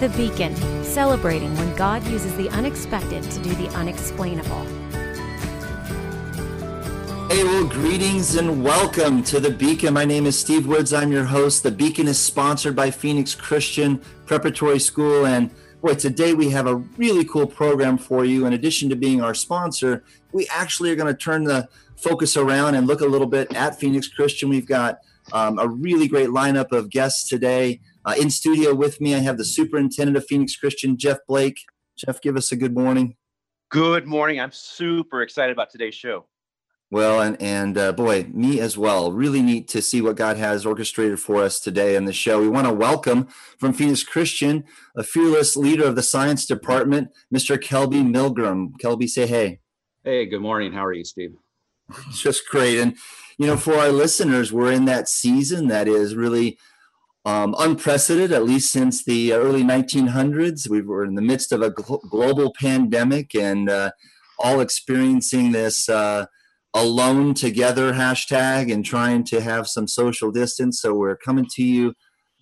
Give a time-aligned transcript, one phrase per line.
[0.00, 4.64] The Beacon, celebrating when God uses the unexpected to do the unexplainable.
[7.28, 9.92] Hey, well, greetings and welcome to The Beacon.
[9.92, 10.94] My name is Steve Woods.
[10.94, 11.64] I'm your host.
[11.64, 15.26] The Beacon is sponsored by Phoenix Christian Preparatory School.
[15.26, 15.50] And
[15.82, 18.46] boy, today we have a really cool program for you.
[18.46, 22.74] In addition to being our sponsor, we actually are going to turn the focus around
[22.74, 24.48] and look a little bit at Phoenix Christian.
[24.48, 25.00] We've got
[25.34, 27.80] um, a really great lineup of guests today.
[28.10, 31.60] Uh, in studio with me, I have the superintendent of Phoenix Christian, Jeff Blake.
[31.96, 33.14] Jeff, give us a good morning.
[33.70, 34.40] Good morning.
[34.40, 36.26] I'm super excited about today's show.
[36.90, 39.12] Well, and and uh, boy, me as well.
[39.12, 42.40] Really neat to see what God has orchestrated for us today in the show.
[42.40, 43.28] We want to welcome
[43.60, 44.64] from Phoenix Christian,
[44.96, 47.56] a fearless leader of the science department, Mr.
[47.56, 48.72] Kelby Milgrim.
[48.82, 49.60] Kelby, say hey.
[50.02, 50.72] Hey, good morning.
[50.72, 51.36] How are you, Steve?
[52.12, 52.80] Just great.
[52.80, 52.96] And
[53.38, 56.58] you know, for our listeners, we're in that season that is really
[57.24, 60.68] um, unprecedented, at least since the early 1900s.
[60.68, 63.90] We were in the midst of a gl- global pandemic and uh,
[64.38, 66.26] all experiencing this uh,
[66.74, 70.80] alone together hashtag and trying to have some social distance.
[70.80, 71.94] So we're coming to you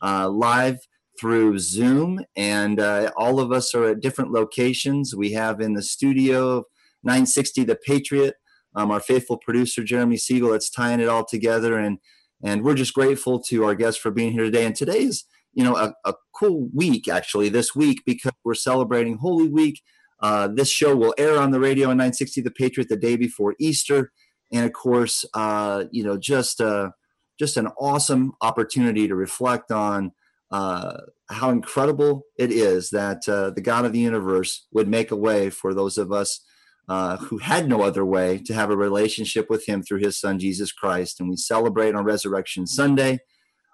[0.03, 0.79] uh, live
[1.21, 5.17] through Zoom, and uh, all of us are at different locations.
[5.17, 6.65] We have in the studio
[7.03, 8.35] 960 The Patriot,
[8.77, 11.99] um, our faithful producer Jeremy Siegel, that's tying it all together and
[12.43, 14.65] and we're just grateful to our guests for being here today.
[14.65, 19.19] And today is, you know, a, a cool week actually this week because we're celebrating
[19.19, 19.81] Holy Week.
[20.21, 23.55] Uh, this show will air on the radio on 960 The Patriot the day before
[23.61, 24.11] Easter,
[24.53, 26.91] and of course, uh, you know, just uh,
[27.39, 30.13] just an awesome opportunity to reflect on
[30.51, 30.97] uh,
[31.31, 35.51] how incredible it is that uh, the God of the universe would make a way
[35.51, 36.41] for those of us
[36.89, 40.39] uh, who had no other way to have a relationship with him through his son
[40.39, 41.21] Jesus Christ.
[41.21, 43.21] And we celebrate on Resurrection Sunday.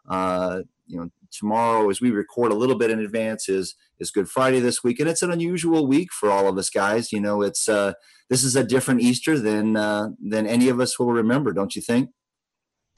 [0.08, 4.28] Uh, you know, tomorrow, as we record a little bit in advance, is is Good
[4.28, 7.12] Friday this week, and it's an unusual week for all of us guys.
[7.12, 7.94] You know, it's uh,
[8.28, 11.82] this is a different Easter than uh, than any of us will remember, don't you
[11.82, 12.10] think?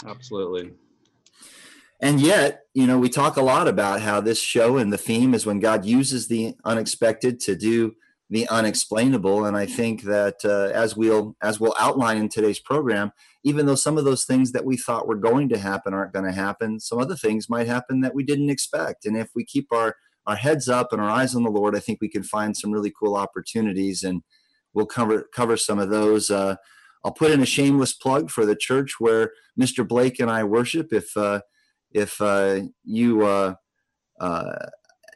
[0.05, 0.73] Absolutely.
[2.01, 5.33] And yet, you know, we talk a lot about how this show and the theme
[5.33, 7.95] is when God uses the unexpected to do
[8.29, 9.45] the unexplainable.
[9.45, 13.13] And i think that uh, as we'll as we'll outline in today's program
[13.45, 16.25] even though some of those things that we thought were going to happen aren't going
[16.25, 19.07] to happen some other things might happen that we didn't expect.
[19.07, 21.81] And if we keep our our heads up and our eyes on the lord i
[21.81, 24.23] think we can find some really cool opportunities and
[24.75, 26.31] we'll cover cover some of those.
[26.31, 26.57] Uh,
[27.05, 30.93] i'll put in a shameless plug for the church where mr blake and i worship.
[30.93, 31.41] If uh,
[31.93, 33.55] if uh, you uh,
[34.21, 34.67] uh,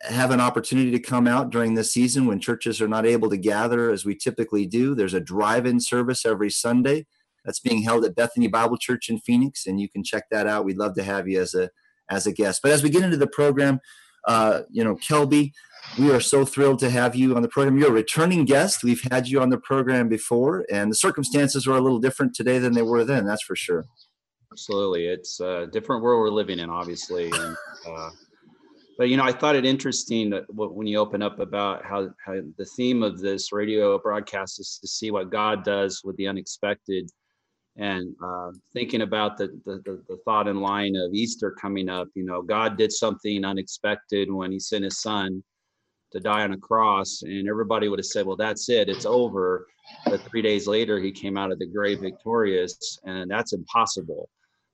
[0.02, 3.36] have an opportunity to come out during this season when churches are not able to
[3.36, 4.94] gather as we typically do.
[4.94, 7.06] There's a drive in service every Sunday
[7.44, 10.64] that's being held at Bethany Bible Church in Phoenix, and you can check that out.
[10.64, 11.70] We'd love to have you as a
[12.10, 12.60] as a guest.
[12.62, 13.78] But as we get into the program,
[14.26, 15.52] uh, you know, Kelby,
[15.98, 17.78] we are so thrilled to have you on the program.
[17.78, 18.82] You're a returning guest.
[18.82, 22.58] We've had you on the program before, and the circumstances are a little different today
[22.58, 23.26] than they were then.
[23.26, 23.84] That's for sure.
[24.52, 27.56] Absolutely, it's a different world we're living in, obviously, and
[27.88, 28.10] uh,
[29.00, 32.34] but you know i thought it interesting that when you open up about how, how
[32.58, 37.10] the theme of this radio broadcast is to see what god does with the unexpected
[37.76, 42.24] and uh, thinking about the, the, the thought and line of easter coming up you
[42.24, 45.42] know god did something unexpected when he sent his son
[46.12, 49.66] to die on a cross and everybody would have said well that's it it's over.
[50.04, 54.28] But three days later he came out of the grave victorious and that's impossible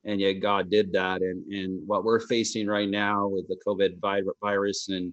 [0.07, 1.21] and yet God did that.
[1.21, 4.01] And and what we're facing right now with the COVID
[4.41, 5.13] virus, and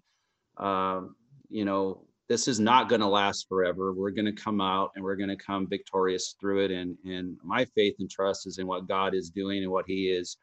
[0.57, 1.15] um,
[1.49, 3.91] you know, this is not going to last forever.
[3.91, 6.71] We're going to come out and we're going to come victorious through it.
[6.71, 10.09] And and my faith and trust is in what God is doing and what He
[10.09, 10.37] is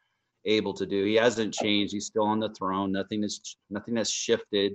[0.45, 1.05] able to do.
[1.05, 1.93] He hasn't changed.
[1.93, 2.91] He's still on the throne.
[2.91, 4.73] Nothing is nothing has shifted.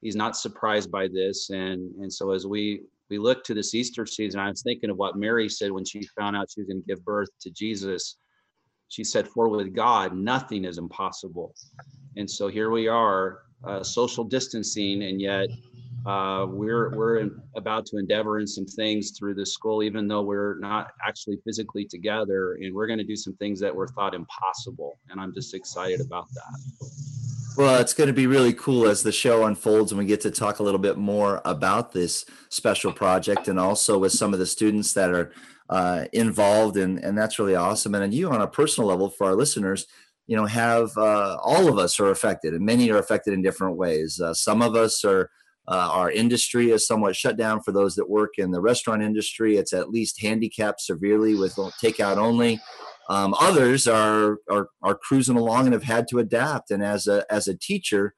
[0.00, 1.50] He's not surprised by this.
[1.50, 2.80] And and so as we
[3.10, 6.02] we look to this Easter season, I was thinking of what Mary said when she
[6.18, 8.16] found out she was going to give birth to Jesus
[8.92, 11.54] she said, For with God, nothing is impossible.
[12.16, 15.48] And so here we are, uh, social distancing, and yet
[16.04, 20.20] uh, we're we're in, about to endeavor in some things through the school, even though
[20.20, 24.14] we're not actually physically together, and we're going to do some things that were thought
[24.14, 24.98] impossible.
[25.08, 26.88] And I'm just excited about that.
[27.56, 30.30] Well, it's going to be really cool as the show unfolds and we get to
[30.30, 34.46] talk a little bit more about this special project and also with some of the
[34.46, 35.32] students that are
[35.72, 37.94] uh, involved, and and that's really awesome.
[37.94, 39.86] And you, on a personal level, for our listeners,
[40.26, 43.78] you know, have uh, all of us are affected, and many are affected in different
[43.78, 44.20] ways.
[44.20, 45.30] Uh, some of us are.
[45.68, 49.56] Uh, our industry is somewhat shut down for those that work in the restaurant industry.
[49.56, 52.60] It's at least handicapped severely with takeout only.
[53.08, 56.72] Um, others are, are are cruising along and have had to adapt.
[56.72, 58.14] And as a as a teacher,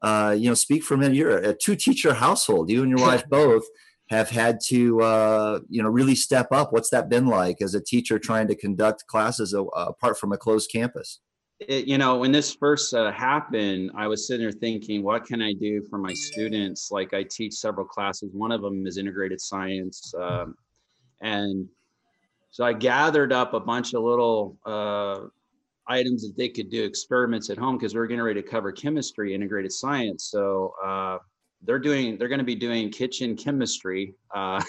[0.00, 1.16] uh, you know, speak for a minute.
[1.16, 2.70] You're a two teacher household.
[2.70, 3.64] You and your wife both
[4.08, 6.72] have had to, uh, you know, really step up.
[6.72, 10.36] What's that been like as a teacher trying to conduct classes uh, apart from a
[10.36, 11.20] closed campus?
[11.58, 15.42] It, you know, when this first uh, happened, I was sitting there thinking, what can
[15.42, 16.90] I do for my students?
[16.90, 18.30] Like I teach several classes.
[18.32, 20.12] One of them is integrated science.
[20.20, 20.54] Um,
[21.22, 21.66] and
[22.50, 25.28] so I gathered up a bunch of little uh,
[25.88, 29.34] items that they could do experiments at home because we're getting ready to cover chemistry,
[29.34, 30.28] integrated science.
[30.30, 31.18] So uh,
[31.66, 34.14] they're doing, they're going to be doing kitchen chemistry.
[34.34, 34.62] Uh,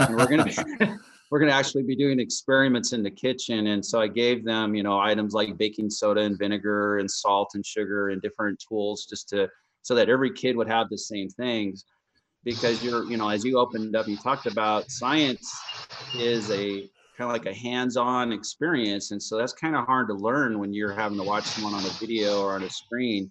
[0.00, 0.98] and we're going to
[1.30, 3.66] we're going to actually be doing experiments in the kitchen.
[3.68, 7.52] And so I gave them, you know, items like baking soda and vinegar and salt
[7.54, 9.48] and sugar and different tools just to,
[9.82, 11.86] so that every kid would have the same things
[12.44, 15.50] because you're, you know, as you opened up, you talked about science
[16.16, 20.14] is a kind of like a hands-on experience and so that's kind of hard to
[20.14, 23.30] learn when you're having to watch someone on a video or on a screen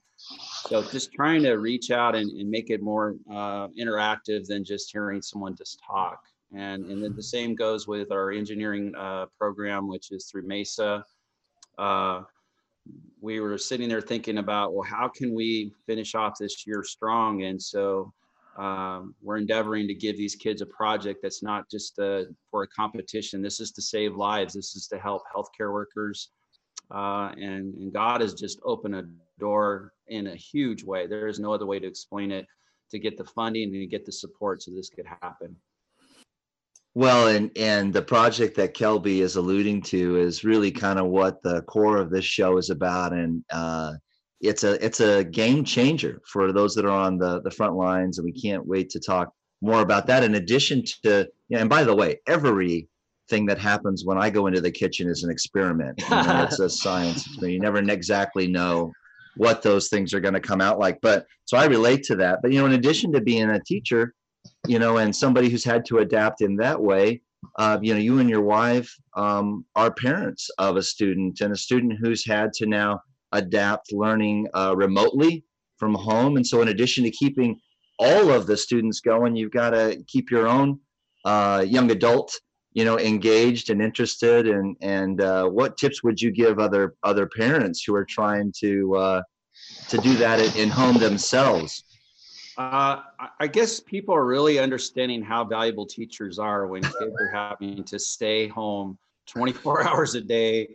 [0.65, 4.91] so just trying to reach out and, and make it more uh, interactive than just
[4.91, 6.23] hearing someone just talk
[6.55, 11.03] and and then the same goes with our engineering uh, program which is through MESA
[11.77, 12.21] uh,
[13.21, 17.43] we were sitting there thinking about well how can we finish off this year strong
[17.43, 18.13] and so
[18.57, 22.67] um, we're endeavoring to give these kids a project that's not just uh, for a
[22.67, 23.41] competition.
[23.41, 24.53] This is to save lives.
[24.53, 26.29] This is to help healthcare workers.
[26.91, 29.05] Uh, and, and God has just opened a
[29.39, 31.07] door in a huge way.
[31.07, 32.45] There is no other way to explain it
[32.91, 35.55] to get the funding and to get the support so this could happen.
[36.95, 41.41] Well, and and the project that Kelby is alluding to is really kind of what
[41.41, 43.93] the core of this show is about, and uh,
[44.41, 48.19] it's a it's a game changer for those that are on the the front lines,
[48.19, 50.23] and we can't wait to talk more about that.
[50.23, 52.87] In addition to, you know, and by the way, every
[53.27, 55.99] thing that happens when I go into the kitchen is an experiment.
[56.01, 57.27] You know, it's a science.
[57.41, 58.91] You never exactly know
[59.37, 60.99] what those things are going to come out like.
[61.01, 62.39] But so I relate to that.
[62.41, 64.13] But you know, in addition to being a teacher,
[64.67, 67.21] you know, and somebody who's had to adapt in that way,
[67.57, 71.57] uh, you know, you and your wife um, are parents of a student and a
[71.57, 73.01] student who's had to now
[73.31, 75.43] adapt learning uh, remotely
[75.77, 76.37] from home.
[76.37, 77.59] And so, in addition to keeping
[77.99, 80.79] all of the students going, you've got to keep your own
[81.25, 82.33] uh, young adult,
[82.73, 84.47] you know, engaged and interested.
[84.47, 88.95] And and uh, what tips would you give other other parents who are trying to
[88.95, 89.21] uh,
[89.89, 91.83] to do that in home themselves?
[92.55, 93.01] Uh,
[93.39, 97.97] I guess people are really understanding how valuable teachers are when kids are having to
[97.97, 100.69] stay home 24 hours a day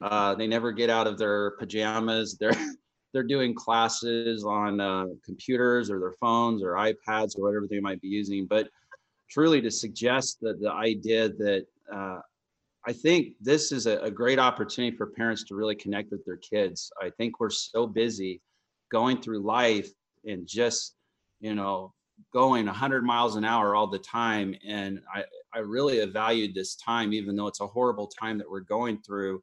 [0.00, 2.36] uh, they never get out of their pajamas.
[2.38, 2.52] They're
[3.12, 8.00] they're doing classes on uh, computers or their phones or iPads or whatever they might
[8.00, 8.44] be using.
[8.44, 8.68] But
[9.34, 12.20] truly, to suggest that the idea that uh,
[12.86, 16.36] I think this is a, a great opportunity for parents to really connect with their
[16.36, 16.90] kids.
[17.02, 18.40] I think we're so busy
[18.90, 19.90] going through life
[20.24, 20.94] and just
[21.40, 21.92] you know
[22.32, 26.76] going 100 miles an hour all the time and i i really have valued this
[26.76, 29.42] time even though it's a horrible time that we're going through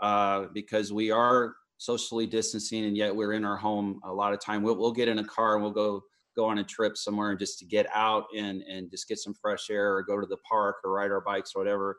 [0.00, 4.40] uh, because we are socially distancing and yet we're in our home a lot of
[4.40, 4.62] time.
[4.62, 6.02] We'll, we'll get in a car and we'll go
[6.36, 9.70] go on a trip somewhere just to get out and and just get some fresh
[9.70, 11.98] air or go to the park or ride our bikes or whatever.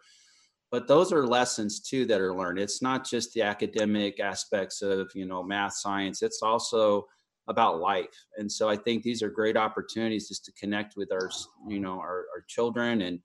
[0.69, 2.59] But those are lessons too that are learned.
[2.59, 6.21] It's not just the academic aspects of you know math, science.
[6.21, 7.07] It's also
[7.47, 8.25] about life.
[8.37, 11.29] And so I think these are great opportunities just to connect with our
[11.67, 13.19] you know our, our children and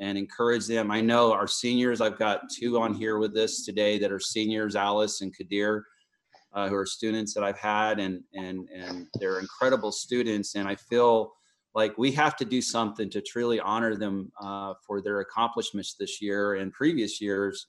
[0.00, 0.90] and encourage them.
[0.90, 4.76] I know our seniors, I've got two on here with us today that are seniors,
[4.76, 5.84] Alice and Kadir,
[6.52, 10.54] uh, who are students that I've had, and and and they're incredible students.
[10.54, 11.32] And I feel
[11.74, 16.20] like we have to do something to truly honor them uh, for their accomplishments this
[16.20, 17.66] year and previous years,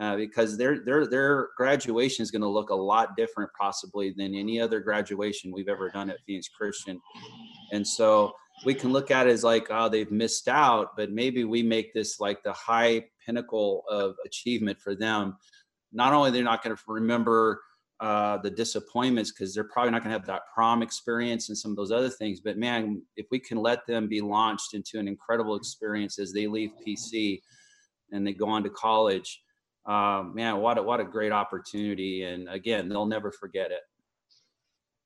[0.00, 4.34] uh, because their their their graduation is going to look a lot different possibly than
[4.34, 7.00] any other graduation we've ever done at Phoenix Christian.
[7.72, 11.44] And so we can look at it as like, oh, they've missed out, but maybe
[11.44, 15.36] we make this like the high pinnacle of achievement for them.
[15.92, 17.60] Not only they're not going to remember
[18.02, 21.70] uh, the disappointments because they're probably not going to have that prom experience and some
[21.70, 25.06] of those other things, but man, if we can let them be launched into an
[25.06, 27.40] incredible experience as they leave PC
[28.10, 29.40] and they go on to college,
[29.86, 32.24] uh, man, what a, what a great opportunity!
[32.24, 33.82] And again, they'll never forget it.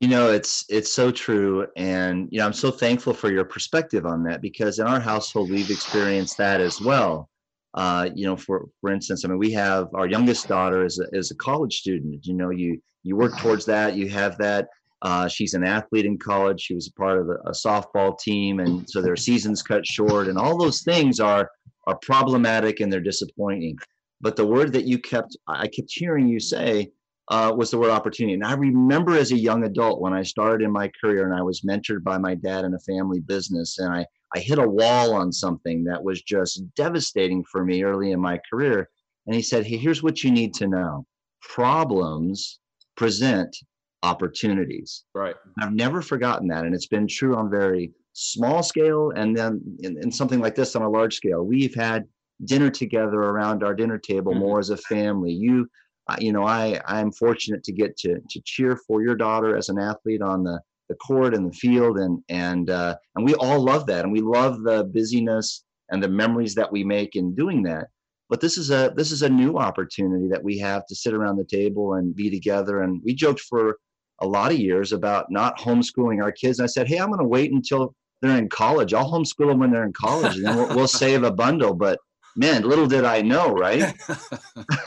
[0.01, 4.07] You know, it's it's so true, and you know, I'm so thankful for your perspective
[4.07, 7.29] on that because in our household we've experienced that as well.
[7.77, 11.07] Uh, you know, for for instance, I mean, we have our youngest daughter is a,
[11.17, 12.27] is a college student.
[12.27, 14.69] You know, you you work towards that, you have that.
[15.03, 16.61] Uh, she's an athlete in college.
[16.61, 20.29] She was a part of a, a softball team, and so their seasons cut short,
[20.29, 21.51] and all those things are
[21.87, 23.77] are problematic and they're disappointing.
[24.21, 26.91] But the word that you kept, I kept hearing you say
[27.29, 28.35] uh, was the word opportunity.
[28.35, 31.43] And I remember as a young adult when I started in my career and I
[31.43, 34.07] was mentored by my dad in a family business, and I,
[34.37, 38.39] I hit a wall on something that was just devastating for me early in my
[38.51, 38.91] career.
[39.25, 41.07] And he said, Hey, here's what you need to know
[41.41, 42.61] problems
[42.97, 43.57] present
[44.03, 45.05] opportunities.
[45.15, 45.37] Right.
[45.61, 46.67] I've never forgotten that.
[46.67, 50.77] And it's been true on very small scale and then in, in something like this
[50.77, 51.43] on a large scale.
[51.43, 52.05] We've had
[52.45, 54.39] dinner together around our dinner table Mhm.
[54.39, 55.33] more as a family.
[55.33, 55.67] You,
[56.09, 59.71] uh, you know, I I'm fortunate to get to to cheer for your daughter as
[59.71, 63.63] an athlete on the the court and the field, and and uh, and we all
[63.63, 67.63] love that, and we love the busyness and the memories that we make in doing
[67.65, 67.87] that.
[68.29, 71.37] But this is a this is a new opportunity that we have to sit around
[71.37, 72.83] the table and be together.
[72.83, 73.77] And we joked for
[74.21, 76.59] a lot of years about not homeschooling our kids.
[76.59, 78.95] and I said, hey, I'm going to wait until they're in college.
[78.95, 81.75] I'll homeschool them when they're in college, and then we'll, we'll save a bundle.
[81.75, 81.99] But
[82.37, 83.95] man, little did I know, right?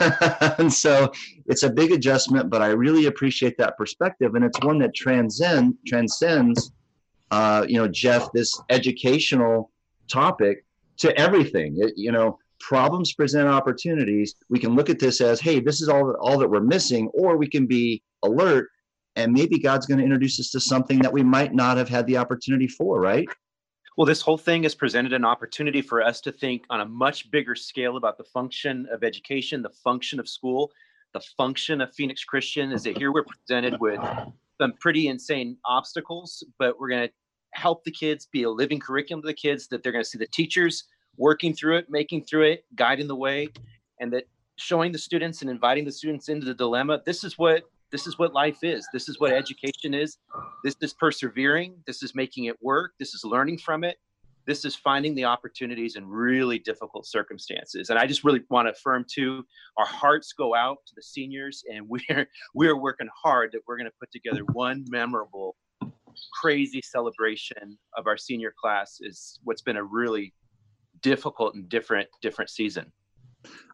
[0.58, 1.12] and so
[1.46, 5.76] it's a big adjustment, but I really appreciate that perspective, and it's one that transcend
[5.86, 6.72] transcends,
[7.30, 9.70] uh, you know, Jeff, this educational
[10.08, 10.64] topic
[10.98, 11.76] to everything.
[11.78, 14.34] It, you know, problems present opportunities.
[14.48, 17.36] We can look at this as, hey, this is all all that we're missing, or
[17.36, 18.68] we can be alert,
[19.16, 22.06] and maybe God's going to introduce us to something that we might not have had
[22.06, 23.26] the opportunity for, right?
[23.96, 27.30] Well, this whole thing has presented an opportunity for us to think on a much
[27.30, 30.70] bigger scale about the function of education, the function of school,
[31.12, 32.70] the function of Phoenix Christian.
[32.70, 34.00] Is that here we're presented with
[34.60, 37.14] some pretty insane obstacles, but we're going to
[37.52, 40.18] help the kids be a living curriculum to the kids that they're going to see
[40.18, 40.84] the teachers
[41.16, 43.48] working through it, making through it, guiding the way,
[43.98, 44.24] and that
[44.56, 47.02] showing the students and inviting the students into the dilemma.
[47.04, 48.86] This is what this is what life is.
[48.92, 50.18] This is what education is.
[50.64, 51.76] This is persevering.
[51.86, 52.92] This is making it work.
[52.98, 53.96] This is learning from it.
[54.46, 57.90] This is finding the opportunities in really difficult circumstances.
[57.90, 59.44] And I just really want to affirm too,
[59.76, 63.90] our hearts go out to the seniors, and we're we're working hard that we're going
[63.90, 65.56] to put together one memorable,
[66.40, 68.98] crazy celebration of our senior class.
[69.00, 70.32] Is what's been a really
[71.02, 72.92] difficult and different different season.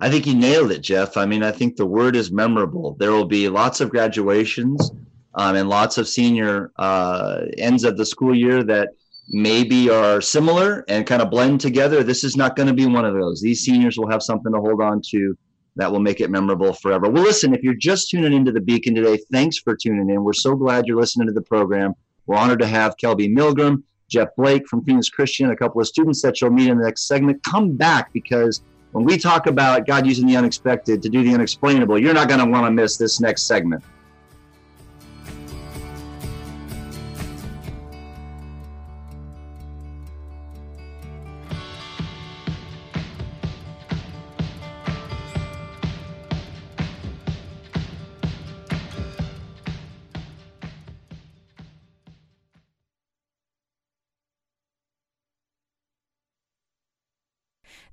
[0.01, 1.17] I think you nailed it, Jeff.
[1.17, 2.97] I mean, I think the word is memorable.
[2.99, 4.91] There will be lots of graduations
[5.35, 8.91] um, and lots of senior uh, ends of the school year that
[9.29, 12.03] maybe are similar and kind of blend together.
[12.03, 13.41] This is not going to be one of those.
[13.41, 15.37] These seniors will have something to hold on to
[15.77, 17.09] that will make it memorable forever.
[17.11, 20.25] Well, listen, if you're just tuning into the Beacon today, thanks for tuning in.
[20.25, 21.95] We're so glad you're listening to the program.
[22.27, 26.23] We're honored to have Kelby Milgrim, Jeff Blake from Phoenix Christian, a couple of students
[26.23, 27.43] that you'll meet in the next segment.
[27.43, 28.63] Come back because
[28.97, 32.41] when we talk about God using the unexpected to do the unexplainable, you're not going
[32.41, 33.85] to want to miss this next segment.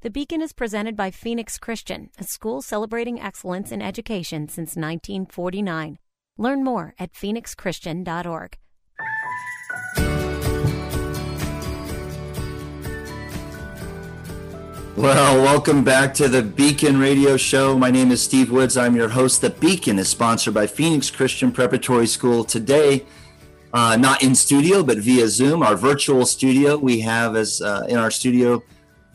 [0.03, 5.97] The Beacon is presented by Phoenix Christian, a school celebrating excellence in education since 1949.
[6.37, 8.57] Learn more at phoenixchristian.org.
[14.97, 17.77] Well, welcome back to the Beacon Radio Show.
[17.77, 18.75] My name is Steve Woods.
[18.75, 19.39] I'm your host.
[19.39, 22.43] The Beacon is sponsored by Phoenix Christian Preparatory School.
[22.43, 23.05] Today,
[23.71, 26.75] uh, not in studio, but via Zoom, our virtual studio.
[26.75, 28.61] We have as uh, in our studio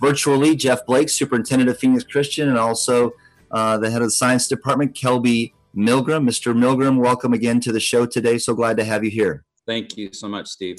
[0.01, 3.13] virtually Jeff Blake, Superintendent of Phoenix Christian, and also
[3.51, 6.29] uh, the head of the Science Department, Kelby Milgrim.
[6.29, 6.55] Mr.
[6.55, 8.39] Milgrim, welcome again to the show today.
[8.39, 9.45] So glad to have you here.
[9.67, 10.79] Thank you so much, Steve.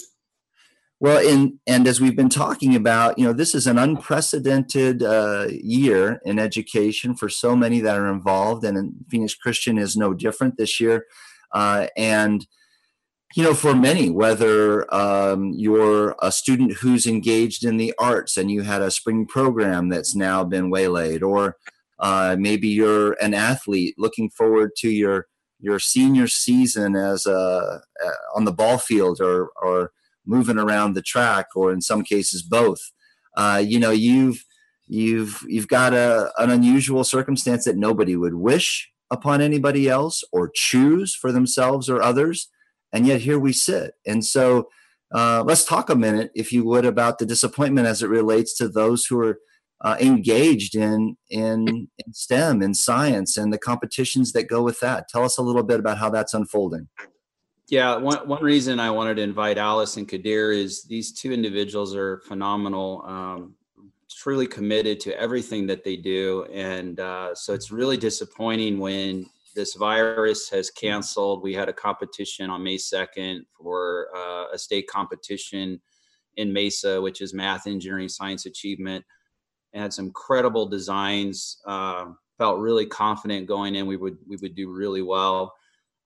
[1.01, 5.47] Well, in, and as we've been talking about, you know, this is an unprecedented uh,
[5.49, 10.57] year in education for so many that are involved, and Phoenix Christian is no different
[10.57, 11.05] this year.
[11.53, 12.45] Uh, and
[13.35, 18.49] you know, for many, whether um, you're a student who's engaged in the arts and
[18.49, 21.57] you had a spring program that's now been waylaid, or
[21.99, 25.27] uh, maybe you're an athlete looking forward to your
[25.59, 29.91] your senior season as a uh, on the ball field or or
[30.25, 32.79] moving around the track, or in some cases both.
[33.37, 34.43] Uh, you know, you've
[34.87, 40.49] you've you've got a an unusual circumstance that nobody would wish upon anybody else or
[40.53, 42.49] choose for themselves or others
[42.93, 43.93] and yet here we sit.
[44.05, 44.69] And so
[45.13, 48.67] uh, let's talk a minute, if you would, about the disappointment as it relates to
[48.67, 49.39] those who are
[49.81, 55.07] uh, engaged in, in in STEM and science and the competitions that go with that.
[55.07, 56.89] Tell us a little bit about how that's unfolding.
[57.69, 61.95] Yeah, one, one reason I wanted to invite Alice and Kadir is these two individuals
[61.95, 63.53] are phenomenal, um,
[64.09, 66.45] truly committed to everything that they do.
[66.51, 71.43] And uh, so it's really disappointing when this virus has canceled.
[71.43, 75.81] We had a competition on May 2nd for uh, a state competition
[76.37, 79.03] in MESA, which is math, engineering, science achievement.
[79.73, 81.61] And had some incredible designs.
[81.65, 82.07] Uh,
[82.39, 83.85] felt really confident going in.
[83.85, 85.53] We would we would do really well.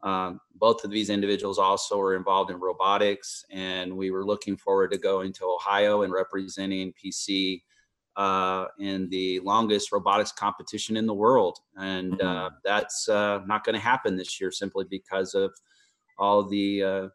[0.01, 4.91] Um, both of these individuals also were involved in robotics, and we were looking forward
[4.91, 7.61] to going to Ohio and representing PC
[8.15, 11.59] uh, in the longest robotics competition in the world.
[11.77, 12.55] And uh, mm-hmm.
[12.63, 15.53] that's uh, not going to happen this year simply because of
[16.17, 17.07] all the uh,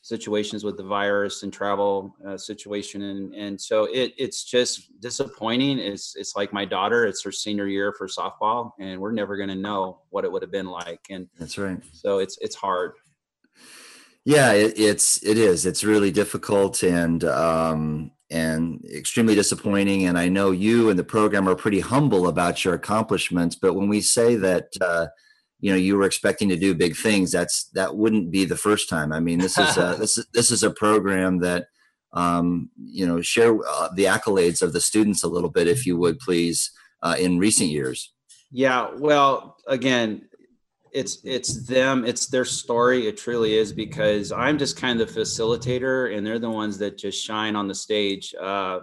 [0.00, 3.02] situations with the virus and travel uh, situation.
[3.02, 5.78] And, and so it, it's just disappointing.
[5.78, 9.50] It's, it's like my daughter, it's her senior year for softball, and we're never going
[9.50, 11.00] to know what it would have been like.
[11.10, 11.78] And that's right.
[11.92, 12.92] So it's, it's hard.
[14.24, 15.66] Yeah, it, it's it is.
[15.66, 20.06] It's really difficult, and um, and extremely disappointing.
[20.06, 23.54] And I know you and the program are pretty humble about your accomplishments.
[23.54, 25.08] But when we say that, uh,
[25.60, 28.88] you know, you were expecting to do big things, that's that wouldn't be the first
[28.88, 29.12] time.
[29.12, 31.66] I mean, this is a, this is this is a program that,
[32.14, 35.96] um, you know, share uh, the accolades of the students a little bit, if you
[35.98, 36.70] would, please,
[37.02, 38.12] uh, in recent years.
[38.50, 38.90] Yeah.
[38.98, 40.28] Well, again,
[40.92, 45.20] it's it's them it's their story it truly is because i'm just kind of the
[45.20, 48.34] facilitator and they're the ones that just shine on the stage.
[48.40, 48.80] Uh,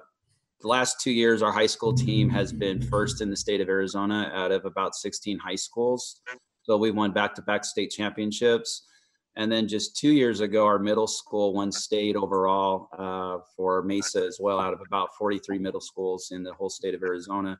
[0.62, 3.70] the last two years our high school team has been first in the state of
[3.70, 6.22] arizona out of about 16 high schools.
[6.64, 8.86] So we won back-to-back state championships.
[9.36, 14.26] And then just two years ago our middle school won state overall uh, for MESA
[14.26, 17.58] as well out of about 43 middle schools in the whole state of arizona.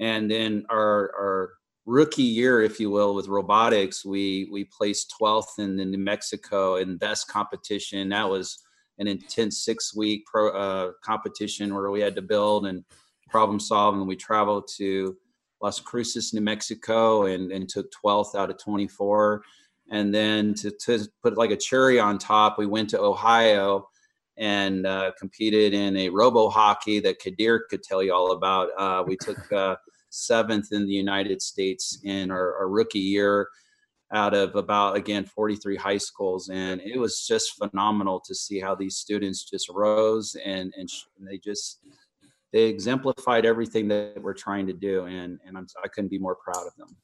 [0.00, 1.50] And then our our
[1.86, 6.76] rookie year, if you will, with robotics, we we placed 12th in the New Mexico
[6.76, 8.08] in best competition.
[8.08, 8.58] That was
[8.98, 12.84] an intense six week pro uh, competition where we had to build and
[13.28, 15.16] problem solve, and we traveled to
[15.60, 19.42] Las Cruces, New Mexico, and and took 12th out of 24.
[19.90, 23.88] And then to, to put like a cherry on top, we went to Ohio
[24.36, 28.68] and uh, competed in a robo hockey that Kadir could tell you all about.
[28.76, 29.76] Uh, we took uh,
[30.14, 33.48] seventh in the United States in our, our, rookie year
[34.12, 36.48] out of about, again, 43 high schools.
[36.48, 41.38] And it was just phenomenal to see how these students just rose and, and they
[41.38, 41.80] just,
[42.52, 45.06] they exemplified everything that we're trying to do.
[45.06, 46.96] And, and I'm, I couldn't be more proud of them.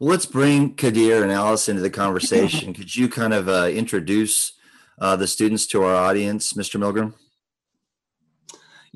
[0.00, 2.72] Well, let's bring Kadir and Alice into the conversation.
[2.74, 4.52] Could you kind of uh, introduce
[4.98, 6.80] uh, the students to our audience, Mr.
[6.80, 7.14] Milgrim?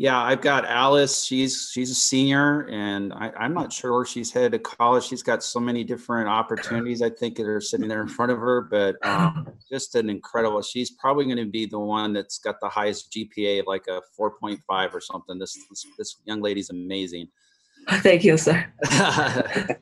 [0.01, 1.25] Yeah, I've got Alice.
[1.25, 5.03] She's she's a senior, and I, am not sure where she's headed to college.
[5.03, 7.03] She's got so many different opportunities.
[7.03, 10.63] I think that are sitting there in front of her, but um, just an incredible.
[10.63, 14.95] She's probably going to be the one that's got the highest GPA like a 4.5
[14.95, 15.37] or something.
[15.37, 17.27] This this, this young lady's amazing.
[17.91, 18.73] Thank you, sir.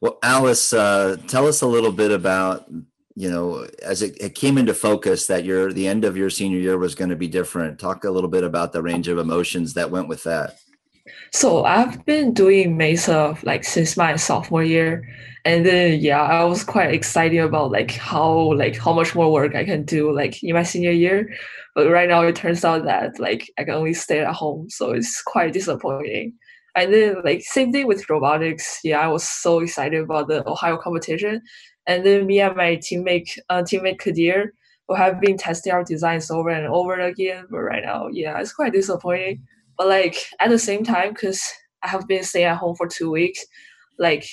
[0.00, 2.70] well, Alice, uh, tell us a little bit about
[3.16, 6.58] you know, as it, it, came into focus that your the end of your senior
[6.58, 7.78] year was going to be different.
[7.78, 10.58] Talk a little bit about the range of emotions that went with that.
[11.30, 15.06] So I've been doing MESA like since my sophomore year,
[15.44, 19.54] and then yeah, I was quite excited about like how like how much more work
[19.54, 21.32] I can do like in my senior year.
[21.74, 24.90] But right now it turns out that like I can only stay at home, so
[24.90, 26.34] it's quite disappointing.
[26.76, 28.80] And then like same thing with robotics.
[28.82, 31.42] Yeah, I was so excited about the Ohio competition
[31.86, 34.54] and then me and my teammate, uh, teammate Kadir,
[34.88, 37.46] who have been testing our designs over and over again.
[37.50, 39.42] But right now, yeah, it's quite disappointing.
[39.76, 41.42] But like at the same time, because
[41.82, 43.44] I have been staying at home for two weeks,
[43.98, 44.26] like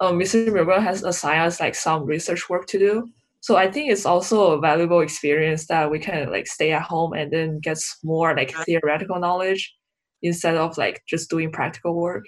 [0.00, 0.48] um, Mr.
[0.48, 3.08] Milgrim has assigned us like some research work to do.
[3.40, 7.12] So I think it's also a valuable experience that we can like stay at home
[7.12, 9.74] and then get more like theoretical knowledge
[10.22, 12.24] instead of like just doing practical work.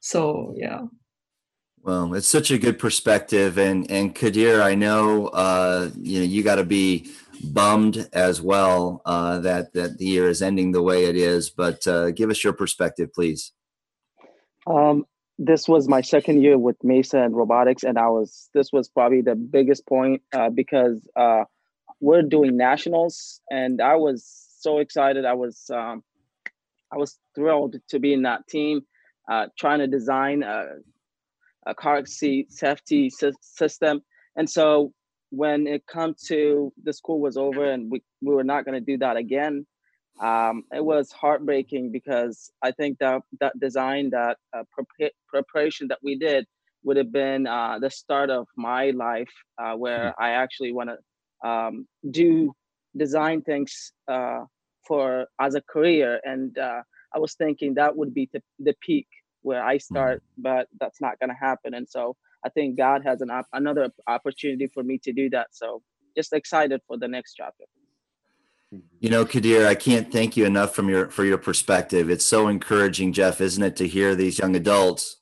[0.00, 0.82] So yeah.
[1.88, 6.42] Well, it's such a good perspective, and and Kadir, I know uh, you know you
[6.42, 7.10] got to be
[7.42, 11.48] bummed as well uh, that that the year is ending the way it is.
[11.48, 13.52] But uh, give us your perspective, please.
[14.66, 15.06] Um,
[15.38, 19.22] this was my second year with MESA and robotics, and I was this was probably
[19.22, 21.44] the biggest point uh, because uh,
[22.00, 25.24] we're doing nationals, and I was so excited.
[25.24, 26.04] I was um,
[26.92, 28.82] I was thrilled to be in that team,
[29.26, 30.44] uh, trying to design
[31.68, 34.00] a car seat safety system.
[34.36, 34.92] And so
[35.30, 38.92] when it come to the school was over and we, we were not going to
[38.92, 39.66] do that again,
[40.20, 45.98] um, it was heartbreaking because I think that that design, that uh, pre- preparation that
[46.02, 46.46] we did
[46.82, 49.30] would have been uh, the start of my life
[49.62, 50.22] uh, where mm-hmm.
[50.22, 52.52] I actually want to um, do
[52.96, 54.40] design things uh,
[54.86, 56.20] for as a career.
[56.24, 56.82] And uh,
[57.14, 59.06] I was thinking that would be the, the peak
[59.42, 60.42] where I start, mm-hmm.
[60.42, 61.74] but that's not going to happen.
[61.74, 65.48] And so I think God has an op- another opportunity for me to do that.
[65.52, 65.82] So
[66.16, 67.64] just excited for the next chapter.
[69.00, 72.10] You know, Kadir, I can't thank you enough from your for your perspective.
[72.10, 75.16] It's so encouraging, Jeff, isn't it, to hear these young adults?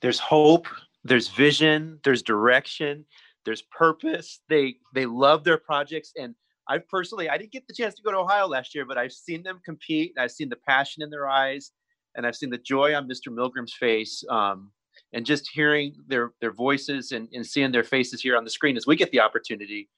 [0.00, 0.68] There's hope,
[1.04, 3.04] there's vision, there's direction,
[3.44, 4.40] there's purpose.
[4.48, 6.34] They they love their projects and
[6.68, 9.12] I personally I didn't get the chance to go to Ohio last year, but I've
[9.12, 11.72] seen them compete and I've seen the passion in their eyes
[12.14, 13.32] and I've seen the joy on Mr.
[13.32, 14.24] Milgrim's face.
[14.28, 14.72] Um,
[15.12, 18.76] and just hearing their their voices and, and seeing their faces here on the screen
[18.76, 19.88] as we get the opportunity.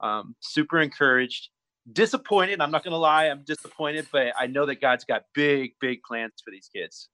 [0.00, 1.48] Um, super encouraged
[1.92, 2.60] disappointed.
[2.60, 3.26] I'm not going to lie.
[3.26, 7.08] I'm disappointed, but I know that God's got big, big plans for these kids.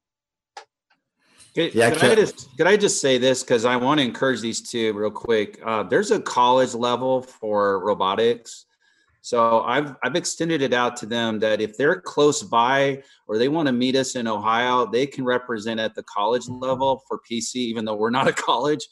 [1.54, 4.60] yeah, could, I just, could I just say this because I want to encourage these
[4.60, 5.60] two real quick.
[5.64, 8.65] Uh, there's a college level for robotics,
[9.26, 13.48] so I've I've extended it out to them that if they're close by or they
[13.48, 17.56] want to meet us in Ohio, they can represent at the college level for PC,
[17.56, 18.86] even though we're not a college,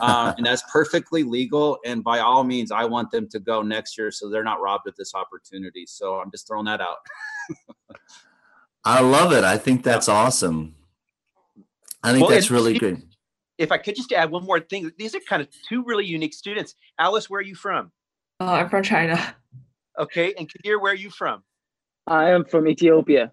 [0.00, 1.76] um, and that's perfectly legal.
[1.84, 4.86] And by all means, I want them to go next year so they're not robbed
[4.86, 5.86] of this opportunity.
[5.88, 6.98] So I'm just throwing that out.
[8.84, 9.42] I love it.
[9.42, 10.76] I think that's awesome.
[12.04, 13.02] I think well, that's really good.
[13.58, 16.32] If I could just add one more thing, these are kind of two really unique
[16.32, 16.76] students.
[16.96, 17.90] Alice, where are you from?
[18.38, 19.34] Oh, I'm from China.
[20.00, 21.42] Okay, and Kadir, where are you from?
[22.06, 23.32] I am from Ethiopia.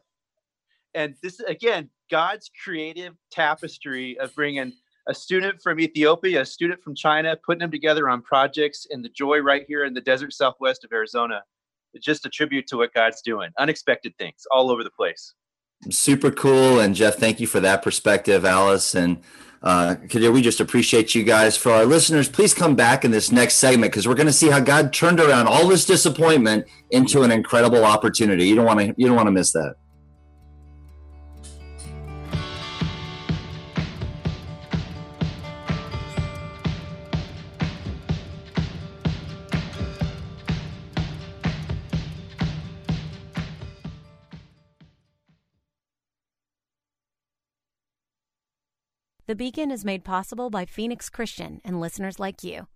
[0.94, 4.74] And this is again, God's creative tapestry of bringing
[5.08, 9.10] a student from Ethiopia, a student from China, putting them together on projects, and the
[9.10, 11.42] joy right here in the desert southwest of Arizona.
[11.94, 13.50] It's just a tribute to what God's doing.
[13.58, 15.34] Unexpected things all over the place.
[15.90, 16.80] Super cool.
[16.82, 18.94] And Jeff, thank you for that perspective, Alice.
[18.94, 19.22] And
[19.64, 21.58] uh, we just appreciate you guys.
[21.58, 24.50] For our listeners, please come back in this next segment because we're going to see
[24.50, 28.48] how God turned around all this disappointment into an incredible opportunity.
[28.48, 29.76] You don't want to you don't want to miss that.
[49.28, 52.68] The Beacon is made possible by Phoenix Christian and listeners like you.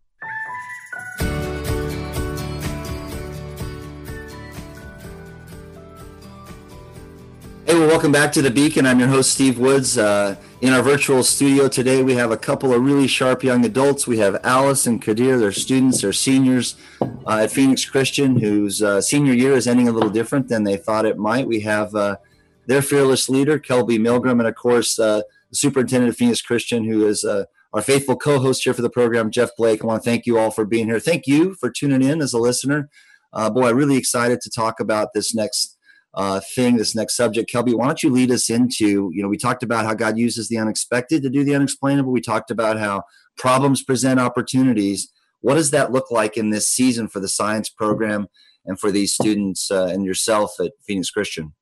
[7.66, 8.86] Hey, well, welcome back to the Beacon.
[8.86, 9.98] I'm your host, Steve Woods.
[9.98, 14.06] Uh, in our virtual studio today, we have a couple of really sharp young adults.
[14.06, 19.00] We have Alice and Kadir, they're students, they're seniors uh, at Phoenix Christian, whose uh,
[19.00, 21.48] senior year is ending a little different than they thought it might.
[21.48, 22.18] We have uh,
[22.66, 27.06] their fearless leader, Kelby Milgrim, and of course, uh, the superintendent of Phoenix Christian, who
[27.06, 29.84] is uh, our faithful co-host here for the program, Jeff Blake.
[29.84, 31.00] I want to thank you all for being here.
[31.00, 32.90] Thank you for tuning in as a listener.
[33.34, 35.78] Uh, boy, I'm really excited to talk about this next
[36.14, 37.52] uh, thing, this next subject.
[37.52, 40.50] Kelby, why don't you lead us into, you know, we talked about how God uses
[40.50, 42.12] the unexpected to do the unexplainable.
[42.12, 43.04] We talked about how
[43.38, 45.10] problems present opportunities.
[45.40, 48.28] What does that look like in this season for the science program
[48.66, 51.54] and for these students uh, and yourself at Phoenix Christian?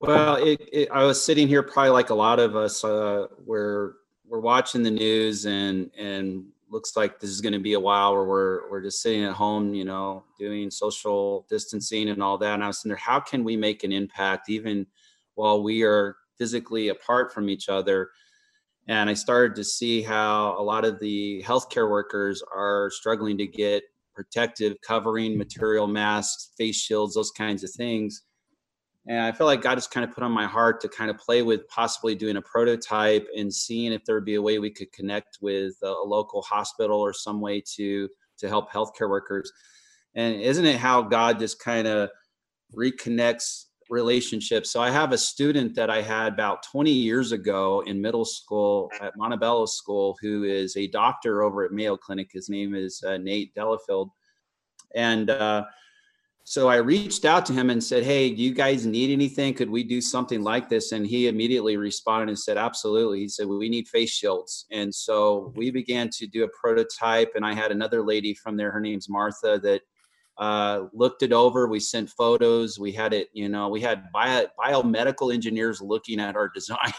[0.00, 3.94] Well, it, it, I was sitting here, probably like a lot of us, uh, we're
[4.28, 8.12] we're watching the news, and and looks like this is going to be a while
[8.14, 12.54] where we're we're just sitting at home, you know, doing social distancing and all that.
[12.54, 14.86] And I was there, how can we make an impact even
[15.34, 18.10] while we are physically apart from each other?
[18.88, 23.46] And I started to see how a lot of the healthcare workers are struggling to
[23.46, 28.22] get protective covering material, masks, face shields, those kinds of things
[29.08, 31.18] and I feel like God has kind of put on my heart to kind of
[31.18, 34.70] play with possibly doing a prototype and seeing if there would be a way we
[34.70, 39.50] could connect with a, a local hospital or some way to to help healthcare workers.
[40.14, 42.10] And isn't it how God just kind of
[42.76, 44.72] reconnects relationships?
[44.72, 48.90] So I have a student that I had about 20 years ago in middle school
[49.00, 52.30] at Montebello School who is a doctor over at Mayo Clinic.
[52.32, 54.10] His name is uh, Nate Delafield.
[54.94, 55.64] And uh,
[56.48, 59.52] so I reached out to him and said, Hey, do you guys need anything?
[59.52, 60.92] Could we do something like this?
[60.92, 63.18] And he immediately responded and said, Absolutely.
[63.18, 64.64] He said, well, We need face shields.
[64.70, 67.32] And so we began to do a prototype.
[67.34, 69.80] And I had another lady from there, her name's Martha, that
[70.38, 71.66] uh, looked it over.
[71.66, 72.78] We sent photos.
[72.78, 76.92] We had it, you know, we had bio, biomedical engineers looking at our design.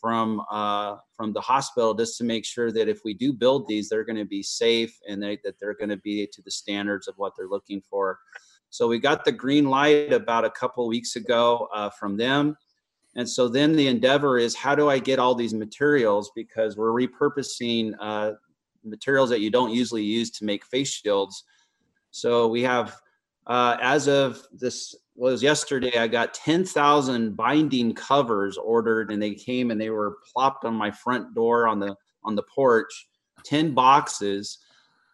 [0.00, 3.88] from uh, from the hospital just to make sure that if we do build these,
[3.88, 7.06] they're going to be safe and they, that they're going to be to the standards
[7.06, 8.18] of what they're looking for.
[8.70, 12.56] So we got the green light about a couple weeks ago uh, from them.
[13.16, 16.92] And so then the endeavor is how do I get all these materials because we're
[16.92, 18.32] repurposing uh,
[18.84, 21.44] materials that you don't usually use to make face shields.
[22.12, 22.96] So we have,
[23.46, 25.98] uh, as of this was yesterday.
[25.98, 30.90] I got 10,000 binding covers ordered and they came and they were plopped on my
[30.90, 33.06] front door on the, on the porch,
[33.44, 34.58] 10 boxes.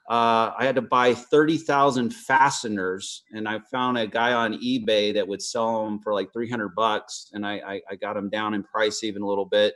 [0.09, 5.27] Uh, I had to buy 30,000 fasteners and I found a guy on eBay that
[5.27, 7.31] would sell them for like 300 bucks.
[7.33, 9.75] And I, I, I got them down in price even a little bit.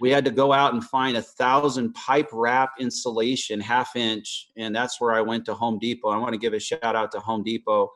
[0.00, 4.48] We had to go out and find a thousand pipe wrap insulation half inch.
[4.56, 6.08] And that's where I went to Home Depot.
[6.08, 7.90] I want to give a shout out to Home Depot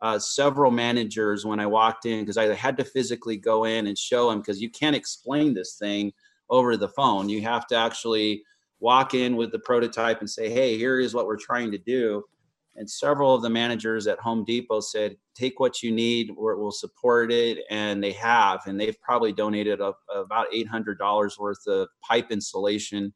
[0.00, 3.96] uh, several managers when I walked in because I had to physically go in and
[3.96, 6.12] show them because you can't explain this thing
[6.50, 7.28] over the phone.
[7.28, 8.42] You have to actually
[8.80, 12.22] walk in with the prototype and say, hey, here is what we're trying to do.
[12.76, 17.32] And several of the managers at Home Depot said, take what you need, we'll support
[17.32, 17.58] it.
[17.70, 23.12] And they have, and they've probably donated a, about $800 worth of pipe insulation.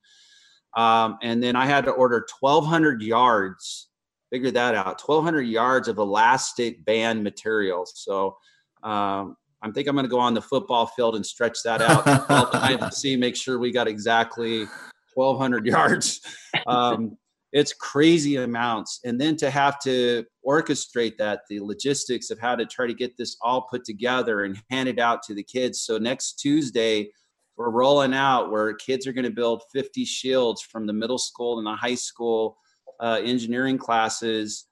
[0.77, 3.89] Um, and then I had to order 1,200 yards
[4.33, 8.35] figure that out 1200 yards of elastic band material so
[8.83, 12.07] um, i think i'm going to go on the football field and stretch that out
[12.31, 14.67] all the time to see make sure we got exactly
[15.15, 16.21] 1200 yards.
[16.67, 17.17] Um,
[17.53, 19.01] it's crazy amounts.
[19.05, 23.17] And then to have to orchestrate that the logistics of how to try to get
[23.17, 25.83] this all put together and hand it out to the kids.
[25.83, 27.11] So next tuesday
[27.57, 31.59] we're rolling out where kids are going to build 50 shields from the middle school
[31.59, 32.57] and the high school
[32.99, 34.67] uh, engineering classes.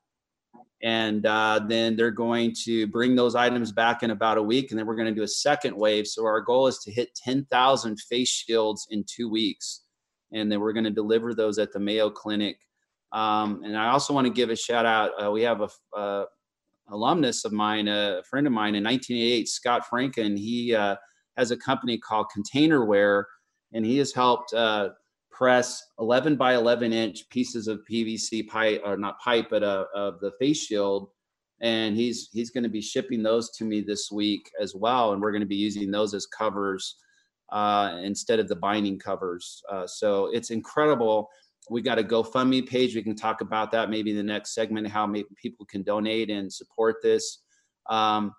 [0.82, 4.78] And uh, then they're going to bring those items back in about a week and
[4.78, 6.06] then we're going to do a second wave.
[6.06, 9.82] So our goal is to hit 10000 face shields in two weeks
[10.32, 12.56] and then we're going to deliver those at the mayo clinic
[13.12, 16.24] um, and i also want to give a shout out uh, we have a uh,
[16.90, 20.96] alumnus of mine a friend of mine in 1988 scott franken he uh,
[21.36, 23.24] has a company called containerware
[23.72, 24.90] and he has helped uh,
[25.40, 30.20] press 11 by 11 inch pieces of PVC pipe, or not pipe, but uh, of
[30.20, 31.08] the face shield.
[31.62, 35.20] And he's he's going to be shipping those to me this week as well, and
[35.20, 36.96] we're going to be using those as covers
[37.52, 39.62] uh, instead of the binding covers.
[39.70, 41.28] Uh, so it's incredible.
[41.68, 42.94] We got a GoFundMe page.
[42.94, 46.30] We can talk about that maybe in the next segment, how maybe people can donate
[46.30, 47.42] and support this.
[47.88, 48.32] Um,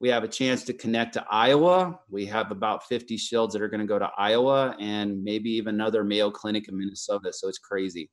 [0.00, 2.00] we have a chance to connect to Iowa.
[2.08, 5.74] We have about 50 shields that are going to go to Iowa and maybe even
[5.74, 7.32] another Mayo Clinic in Minnesota.
[7.32, 8.10] So it's crazy.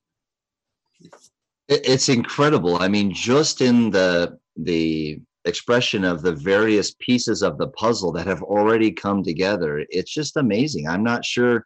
[1.69, 2.81] It's incredible.
[2.81, 8.27] I mean, just in the the expression of the various pieces of the puzzle that
[8.27, 10.87] have already come together, it's just amazing.
[10.87, 11.65] I'm not sure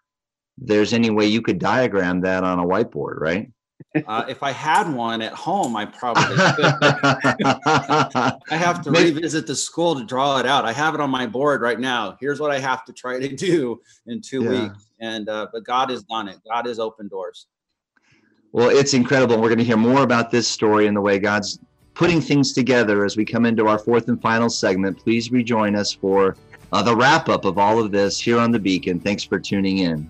[0.57, 3.51] there's any way you could diagram that on a whiteboard, right?
[4.07, 6.65] Uh, if I had one at home, I probably could.
[7.43, 10.65] I have to revisit the school to draw it out.
[10.65, 12.15] I have it on my board right now.
[12.19, 14.49] Here's what I have to try to do in two yeah.
[14.49, 14.87] weeks.
[14.99, 16.37] And uh, but God has done it.
[16.47, 17.47] God has opened doors.
[18.53, 19.37] Well, it's incredible.
[19.37, 21.59] We're going to hear more about this story and the way God's
[21.93, 24.97] putting things together as we come into our fourth and final segment.
[24.97, 26.35] Please rejoin us for
[26.71, 28.99] uh, the wrap up of all of this here on the Beacon.
[28.99, 30.09] Thanks for tuning in.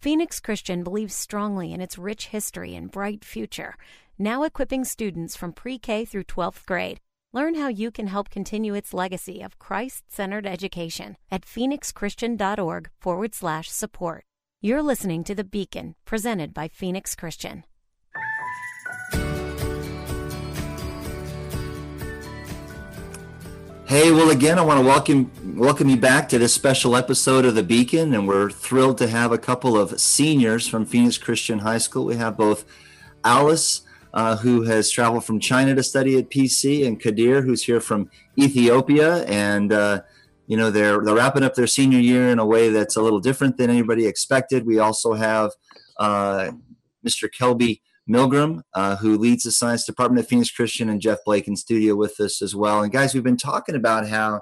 [0.00, 3.76] Phoenix Christian believes strongly in its rich history and bright future,
[4.18, 7.00] now equipping students from pre K through 12th grade.
[7.34, 13.34] Learn how you can help continue its legacy of Christ centered education at phoenixchristian.org forward
[13.34, 14.24] slash support.
[14.62, 17.64] You're listening to The Beacon, presented by Phoenix Christian.
[23.90, 27.56] Hey, well, again, I want to welcome welcome you back to this special episode of
[27.56, 31.78] the Beacon, and we're thrilled to have a couple of seniors from Phoenix Christian High
[31.78, 32.04] School.
[32.04, 32.64] We have both
[33.24, 33.82] Alice,
[34.14, 38.08] uh, who has traveled from China to study at PC, and Kadir, who's here from
[38.38, 40.02] Ethiopia, and uh,
[40.46, 43.18] you know they're they're wrapping up their senior year in a way that's a little
[43.18, 44.66] different than anybody expected.
[44.66, 45.50] We also have
[45.98, 46.52] uh,
[47.04, 47.28] Mr.
[47.28, 51.56] Kelby Milgrim, uh, who leads the science department at Phoenix Christian, and Jeff Blake in
[51.56, 52.82] studio with us as well.
[52.82, 54.40] And guys, we've been talking about how,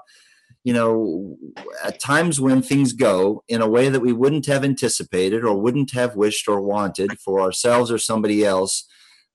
[0.63, 1.37] you know,
[1.83, 5.91] at times when things go in a way that we wouldn't have anticipated or wouldn't
[5.91, 8.87] have wished or wanted for ourselves or somebody else,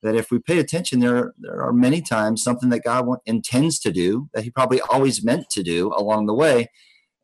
[0.03, 3.93] that if we pay attention, there there are many times something that God intends to
[3.93, 6.71] do that He probably always meant to do along the way.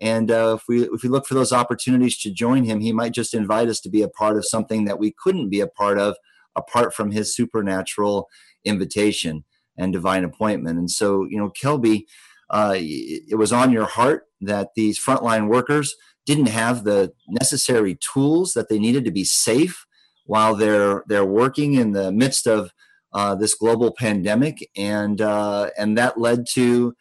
[0.01, 3.13] And uh, if we if we look for those opportunities to join Him, He might
[3.13, 5.99] just invite us to be a part of something that we couldn't be a part
[5.99, 6.17] of
[6.57, 8.29] apart from his supernatural
[8.65, 9.45] invitation
[9.77, 10.79] and divine appointment.
[10.79, 12.05] And so, you know, Kelby,
[12.51, 15.95] uh, it was on your heart that these frontline workers
[16.27, 19.87] didn't have the necessary tools that they needed to be safe
[20.25, 22.73] while they're they're working in the midst of
[23.13, 26.95] uh, this global pandemic, and uh, and that led to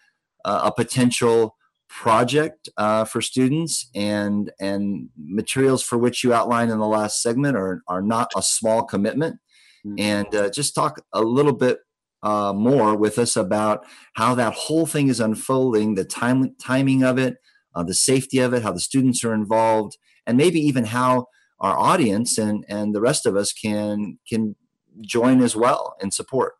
[0.46, 1.56] uh, a potential
[1.89, 7.58] project uh, for students and and materials for which you outlined in the last segment
[7.58, 9.39] are are not a small commitment.
[9.86, 9.95] Mm-hmm.
[9.99, 11.80] And uh, just talk a little bit
[12.21, 17.17] uh, more with us about how that whole thing is unfolding, the time timing of
[17.17, 17.38] it,
[17.75, 19.97] uh, the safety of it, how the students are involved,
[20.28, 21.28] and maybe even how
[21.60, 24.56] our audience and and the rest of us can can
[25.02, 26.54] join as well and support.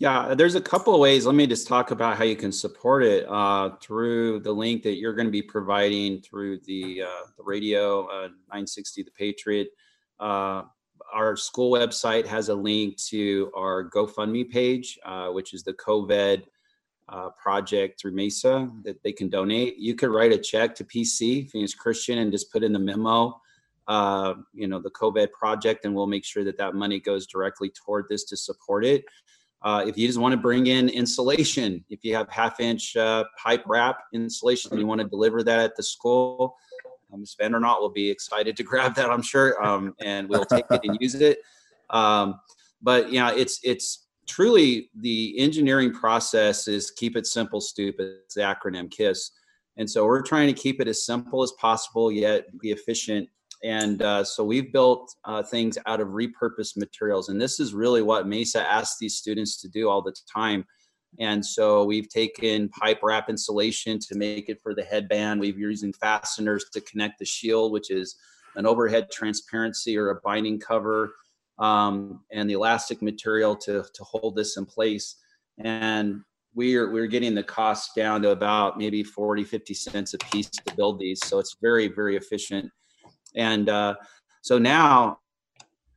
[0.00, 1.26] Yeah, there's a couple of ways.
[1.26, 4.94] Let me just talk about how you can support it uh, through the link that
[4.94, 9.68] you're going to be providing through the uh, the radio uh, 960 The Patriot.
[10.20, 10.62] Uh,
[11.12, 16.44] our school website has a link to our GoFundMe page, uh, which is the COVID
[17.08, 19.78] uh, project through MESA that they can donate.
[19.78, 23.40] You could write a check to PC Phoenix Christian and just put in the memo.
[24.54, 28.06] you know the COVID project, and we'll make sure that that money goes directly toward
[28.08, 29.04] this to support it.
[29.62, 33.24] Uh, if you just want to bring in insulation, if you have half inch uh,
[33.36, 36.56] pipe wrap insulation and you want to deliver that at the school,
[37.12, 37.24] um.
[37.40, 40.96] Vandernaut will be excited to grab that, I'm sure, um, and we'll take it and
[41.00, 41.38] use it.
[41.90, 42.40] Um,
[42.82, 48.18] but yeah, it's it's truly the engineering process is keep it simple, stupid.
[48.24, 49.32] It's the acronym KISS,
[49.76, 53.28] and so we're trying to keep it as simple as possible yet be efficient
[53.64, 57.28] and uh, so we've built uh, things out of repurposed materials.
[57.28, 60.64] And this is really what MESA asks these students to do all the time.
[61.18, 65.40] And so we've taken pipe wrap insulation to make it for the headband.
[65.40, 68.16] We've using fasteners to connect the shield, which is
[68.56, 71.14] an overhead transparency or a binding cover,
[71.58, 75.16] um, and the elastic material to, to hold this in place.
[75.58, 76.20] And
[76.54, 80.74] we're we're getting the cost down to about maybe 40 50 cents a piece to
[80.76, 82.70] build these so it's very very efficient
[83.34, 83.94] and uh,
[84.42, 85.18] so now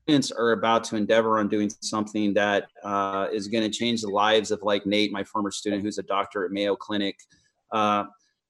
[0.03, 4.09] students are about to endeavor on doing something that uh, is going to change the
[4.09, 7.15] lives of like Nate, my former student, who's a doctor at Mayo Clinic.
[7.71, 8.05] Uh,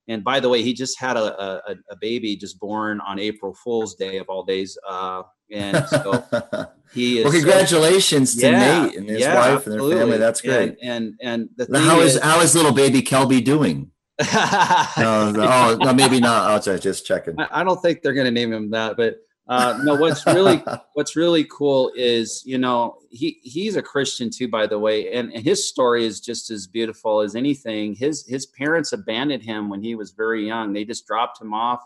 [0.08, 3.54] and by the way, he just had a, a, a, baby just born on April
[3.54, 4.78] Fool's Day of all days.
[4.90, 6.26] Uh, and so
[6.94, 7.26] he is.
[7.26, 10.18] well, congratulations so, to yeah, Nate and his yeah, wife and their family.
[10.18, 10.78] That's great.
[10.82, 13.92] And and, and the how is, is how is little baby Kelby doing?
[14.34, 16.68] No, no, oh, no, maybe not.
[16.68, 17.40] Oh, just checking.
[17.40, 19.96] I, I don't think they're going to name him that, but uh, no.
[19.96, 24.78] What's really what's really cool is you know he he's a Christian too, by the
[24.78, 27.96] way, and, and his story is just as beautiful as anything.
[27.96, 30.74] His his parents abandoned him when he was very young.
[30.74, 31.84] They just dropped him off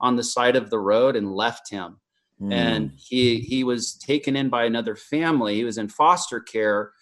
[0.00, 1.98] on the side of the road and left him.
[2.40, 2.52] Mm.
[2.52, 5.56] And he he was taken in by another family.
[5.56, 6.92] He was in foster care,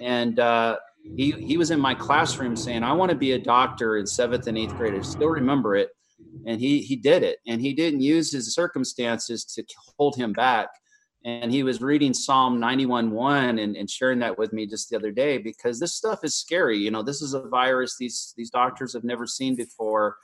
[0.00, 3.96] and uh, he he was in my classroom saying, "I want to be a doctor
[3.96, 5.90] in seventh and eighth grade." I still remember it,
[6.46, 9.64] and he he did it, and he didn't use his circumstances to
[9.98, 10.68] hold him back.
[11.24, 15.10] And he was reading Psalm 91:1 and, and sharing that with me just the other
[15.10, 16.78] day because this stuff is scary.
[16.78, 20.16] You know, this is a virus these these doctors have never seen before,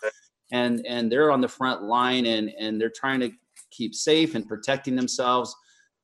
[0.52, 3.30] and and they're on the front line and and they're trying to
[3.70, 5.54] keep safe and protecting themselves.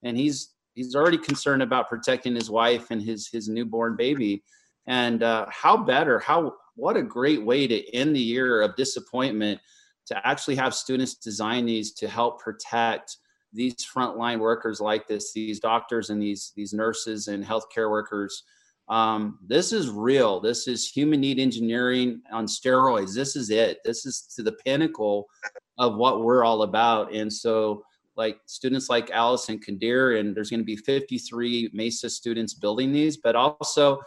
[0.03, 4.43] And he's he's already concerned about protecting his wife and his his newborn baby
[4.87, 9.61] and uh, how better, how what a great way to end the year of disappointment
[10.07, 13.19] to actually have students design these to help protect
[13.53, 18.45] these frontline workers like this, these doctors and these these nurses and healthcare workers.
[18.89, 20.41] Um, this is real.
[20.41, 23.15] This is human need engineering on steroids.
[23.15, 23.79] This is it.
[23.85, 25.29] This is to the pinnacle
[25.79, 27.13] of what we're all about.
[27.15, 27.85] And so,
[28.17, 32.93] like students like Alice and Kadir, and there's going to be 53 MESA students building
[32.93, 34.01] these, but also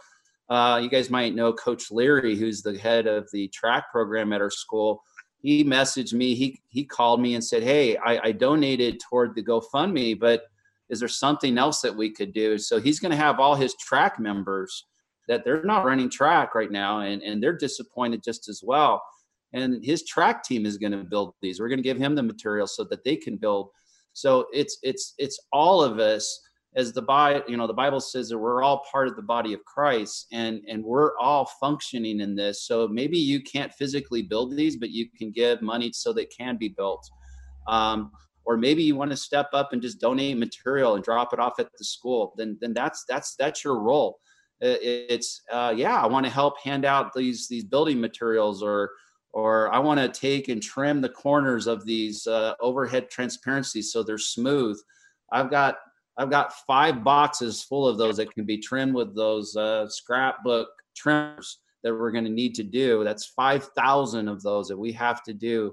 [0.48, 4.40] uh, you guys might know Coach Leary, who's the head of the track program at
[4.40, 5.02] our school.
[5.38, 6.34] He messaged me.
[6.34, 10.44] He he called me and said, "Hey, I, I donated toward the GoFundMe, but
[10.88, 13.74] is there something else that we could do?" So he's going to have all his
[13.74, 14.86] track members
[15.28, 19.02] that they're not running track right now, and and they're disappointed just as well.
[19.52, 21.60] And his track team is going to build these.
[21.60, 23.70] We're going to give him the material so that they can build.
[24.12, 26.40] So it's it's it's all of us
[26.76, 29.54] as the Bible, you know, the Bible says that we're all part of the body
[29.54, 32.66] of Christ and and we're all functioning in this.
[32.66, 36.58] So maybe you can't physically build these, but you can give money so they can
[36.58, 37.08] be built.
[37.66, 38.12] Um,
[38.44, 41.58] or maybe you want to step up and just donate material and drop it off
[41.58, 42.34] at the school.
[42.36, 44.18] Then then that's that's that's your role.
[44.60, 48.90] It's uh, yeah, I want to help hand out these these building materials or
[49.32, 54.02] or I want to take and trim the corners of these uh, overhead transparencies so
[54.02, 54.78] they're smooth.
[55.32, 55.76] I've got
[56.18, 60.68] I've got five boxes full of those that can be trimmed with those uh, scrapbook
[60.96, 63.04] trimmers that we're going to need to do.
[63.04, 65.72] That's 5,000 of those that we have to do.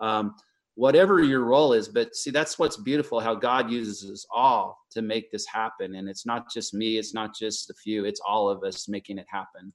[0.00, 0.34] Um,
[0.80, 5.02] whatever your role is but see that's what's beautiful how god uses us all to
[5.02, 8.48] make this happen and it's not just me it's not just a few it's all
[8.48, 9.72] of us making it happen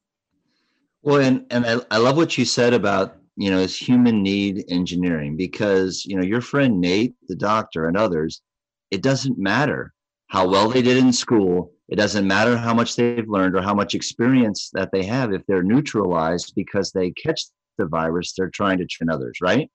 [1.03, 4.65] well and and i, I love what you said about you know is human need
[4.69, 8.41] engineering because you know your friend nate the doctor and others
[8.89, 9.93] it doesn't matter
[10.35, 11.71] how well they did in school.
[11.87, 15.31] It doesn't matter how much they've learned or how much experience that they have.
[15.31, 17.41] If they're neutralized because they catch
[17.77, 19.69] the virus they're trying to train others right?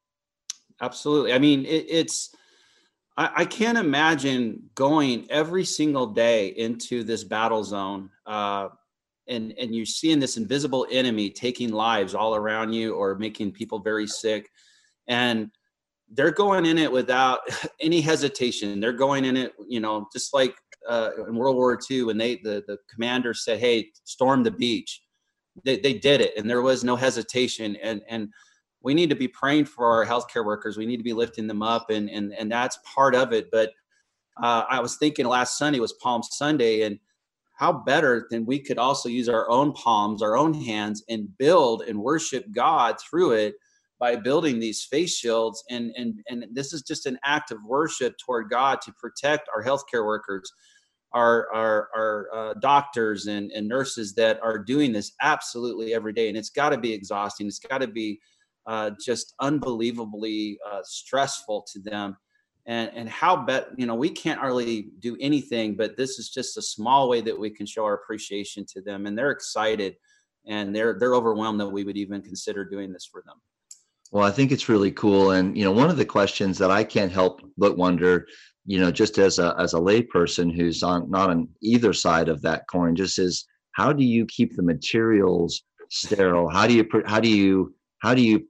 [0.81, 1.33] Absolutely.
[1.33, 2.35] I mean it, it's
[3.17, 8.69] I, I, can't imagine going every single day into this battle zone uh,
[9.29, 13.79] and and you're seeing this invisible enemy taking lives all around you or making people
[13.79, 14.49] very sick.
[15.07, 15.51] And
[16.13, 17.41] they're going in it without
[17.81, 20.55] any hesitation they're going in it you know just like
[20.89, 25.03] uh, in world war ii when they the, the commander said hey storm the beach
[25.65, 28.29] they, they did it and there was no hesitation and and
[28.83, 30.77] we need to be praying for our healthcare workers.
[30.77, 33.51] We need to be lifting them up, and and and that's part of it.
[33.51, 33.71] But
[34.43, 36.99] uh, I was thinking last Sunday was Palm Sunday, and
[37.57, 41.83] how better than we could also use our own palms, our own hands, and build
[41.83, 43.55] and worship God through it
[44.01, 45.63] by building these face shields.
[45.71, 49.63] And and and this is just an act of worship toward God to protect our
[49.63, 50.51] healthcare workers.
[51.13, 56.29] Our, our, our uh, doctors and, and nurses that are doing this absolutely every day.
[56.29, 57.49] And it's got to be exhausting.
[57.49, 58.21] It's got to be
[58.65, 62.17] uh, just unbelievably uh, stressful to them.
[62.67, 66.59] And, and how bet you know we can't really do anything but this is just
[66.59, 69.97] a small way that we can show our appreciation to them and they're excited
[70.47, 73.37] and they're they're overwhelmed that we would even consider doing this for them
[74.11, 76.85] well i think it's really cool and you know one of the questions that i
[76.85, 78.27] can't help but wonder
[78.67, 82.43] you know just as a as a layperson who's on not on either side of
[82.43, 86.49] that coin just is how do you keep the materials sterile?
[86.49, 88.49] How do you how do you how do you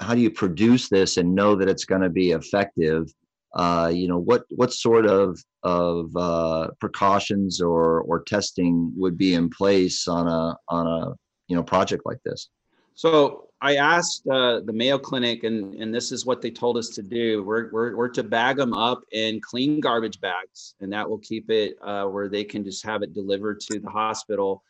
[0.00, 3.12] how do you produce this and know that it's going to be effective?
[3.54, 9.34] Uh, you know what what sort of of uh, precautions or or testing would be
[9.34, 11.14] in place on a on a
[11.48, 12.48] you know project like this
[12.96, 16.88] so i asked uh, the mayo clinic and and this is what they told us
[16.88, 21.08] to do we're, we're, we're to bag them up in clean garbage bags and that
[21.08, 24.62] will keep it uh, where they can just have it delivered to the hospital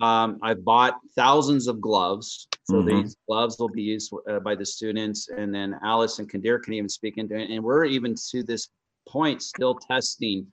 [0.00, 2.46] um, I've bought thousands of gloves.
[2.64, 3.02] So mm-hmm.
[3.02, 5.28] these gloves will be used uh, by the students.
[5.28, 7.50] And then Alice and Kadir can even speak into it.
[7.50, 8.68] And we're even to this
[9.08, 10.46] point still testing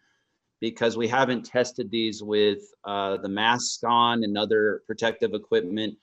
[0.62, 5.96] because we haven't tested these with uh, the masks on and other protective equipment.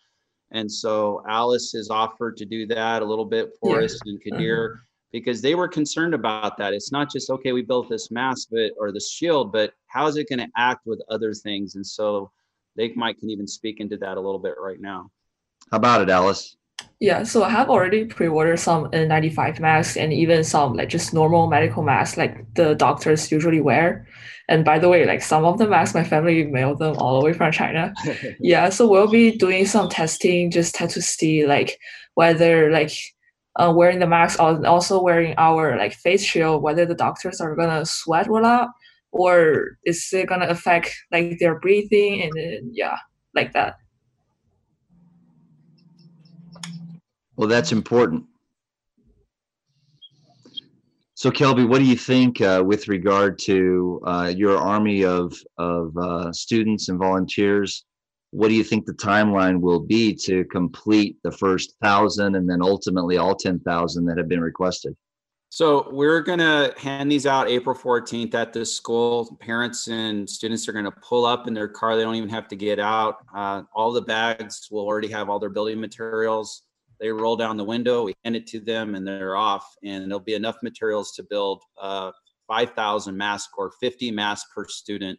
[0.53, 3.87] And so Alice has offered to do that a little bit for yeah.
[3.87, 4.79] us and Kadir mm-hmm.
[5.11, 6.75] because they were concerned about that.
[6.75, 10.17] It's not just, okay, we built this mask but or the shield, but how is
[10.17, 11.75] it going to act with other things?
[11.75, 12.31] And so
[12.77, 15.11] they might can even speak into that a little bit right now.
[15.71, 16.57] How about it, Alice?
[17.03, 21.49] Yeah, so I have already pre-ordered some N95 masks and even some like just normal
[21.49, 24.07] medical masks like the doctors usually wear.
[24.49, 27.25] And by the way, like some of the masks, my family mailed them all the
[27.25, 27.93] way from China.
[28.41, 31.77] yeah, so we'll be doing some testing just to see like
[32.15, 32.93] whether like
[33.57, 37.57] uh, wearing the mask and also wearing our like face shield, whether the doctors are
[37.57, 38.69] gonna sweat or not,
[39.11, 42.97] or is it gonna affect like their breathing and then, yeah
[43.35, 43.77] like that
[47.37, 48.25] well that's important
[51.15, 55.97] so kelby what do you think uh, with regard to uh, your army of of
[55.97, 57.85] uh, students and volunteers
[58.31, 62.63] what do you think the timeline will be to complete the first thousand and then
[62.63, 64.97] ultimately all 10,000 that have been requested
[65.55, 69.37] so we're going to hand these out April 14th at the school.
[69.39, 71.95] Parents and students are going to pull up in their car.
[71.95, 73.17] They don't even have to get out.
[73.37, 76.63] Uh, all the bags will already have all their building materials.
[77.03, 79.77] They roll down the window, we hand it to them, and they're off.
[79.85, 82.13] And there'll be enough materials to build uh,
[82.49, 85.19] 5,000 masks or 50 masks per student.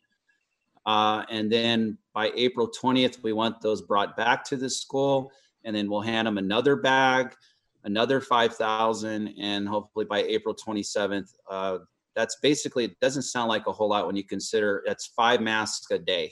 [0.86, 5.32] Uh, and then by April 20th, we want those brought back to the school,
[5.64, 7.36] and then we'll hand them another bag
[7.84, 11.30] another 5,000, and hopefully by April 27th.
[11.50, 11.80] Uh,
[12.16, 15.90] that's basically, it doesn't sound like a whole lot when you consider that's five masks
[15.92, 16.32] a day.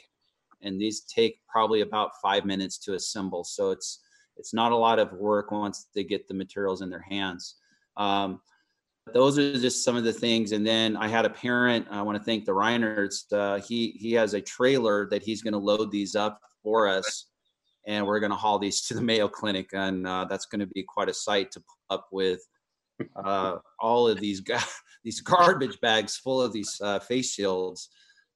[0.62, 3.44] And these take probably about five minutes to assemble.
[3.44, 4.00] So it's,
[4.42, 7.56] it's not a lot of work once they get the materials in their hands.
[7.96, 8.42] Um,
[9.14, 10.52] those are just some of the things.
[10.52, 11.86] And then I had a parent.
[11.92, 13.32] I want to thank the Reinerts.
[13.32, 17.28] Uh, he he has a trailer that he's going to load these up for us
[17.86, 20.68] and we're going to haul these to the Mayo Clinic, and uh, that's going to
[20.68, 22.42] be quite a sight to put up with
[23.24, 24.42] uh, all of these
[25.04, 27.90] these garbage bags full of these uh, face shields.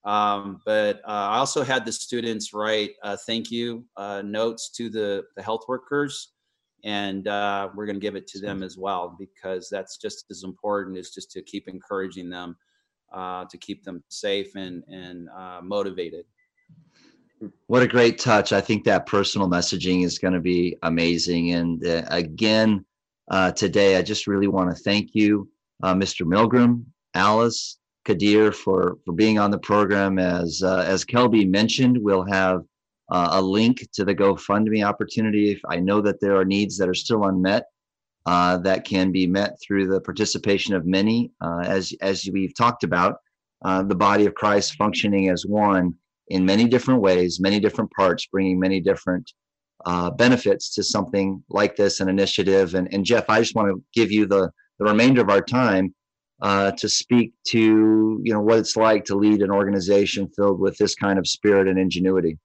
[0.05, 4.89] Um, but uh, I also had the students write uh, thank you uh, notes to
[4.89, 6.33] the, the health workers,
[6.83, 10.43] and uh, we're going to give it to them as well because that's just as
[10.43, 12.55] important is just to keep encouraging them
[13.11, 16.25] uh, to keep them safe and and uh, motivated.
[17.65, 18.53] What a great touch.
[18.53, 21.51] I think that personal messaging is going to be amazing.
[21.53, 22.85] And again
[23.55, 25.49] today i just really want to thank you
[25.83, 26.85] mr Milgrim
[27.15, 32.61] alice kadir for for being on the program as as kelby mentioned we'll have
[33.11, 35.51] uh, a link to the GoFundMe opportunity.
[35.51, 37.65] If I know that there are needs that are still unmet
[38.25, 42.83] uh, that can be met through the participation of many, uh, as as we've talked
[42.83, 43.17] about,
[43.63, 45.93] uh, the body of Christ functioning as one
[46.29, 49.31] in many different ways, many different parts, bringing many different
[49.85, 52.73] uh, benefits to something like this, an initiative.
[52.73, 55.93] And, and Jeff, I just want to give you the the remainder of our time
[56.45, 60.77] uh, to speak to you know what it's like to lead an organization filled with
[60.77, 62.37] this kind of spirit and ingenuity.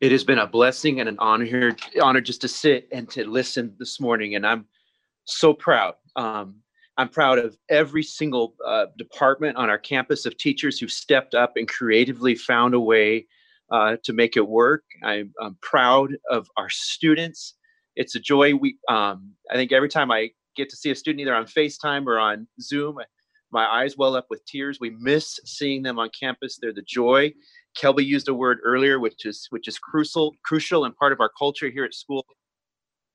[0.00, 3.76] It has been a blessing and an honor honor just to sit and to listen
[3.78, 4.64] this morning, and I'm
[5.26, 5.94] so proud.
[6.16, 6.62] Um,
[6.96, 11.52] I'm proud of every single uh, department on our campus of teachers who stepped up
[11.56, 13.26] and creatively found a way
[13.70, 14.84] uh, to make it work.
[15.02, 17.54] I'm, I'm, proud of our students.
[17.96, 18.54] It's a joy.
[18.54, 22.06] We, um, I think, every time I get to see a student either on FaceTime
[22.06, 22.98] or on Zoom,
[23.50, 24.78] my eyes well up with tears.
[24.80, 26.58] We miss seeing them on campus.
[26.60, 27.32] They're the joy
[27.76, 31.30] Kelby used a word earlier, which is which is crucial, crucial and part of our
[31.38, 32.24] culture here at school.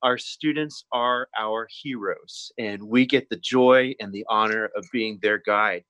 [0.03, 5.19] Our students are our heroes, and we get the joy and the honor of being
[5.21, 5.83] their guide.